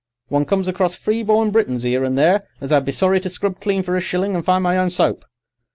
[0.29, 3.83] One comes across Freeborn Britons 'ere and there as I'd be sorry to scrub clean
[3.83, 5.25] for a shillin' and find my own soap."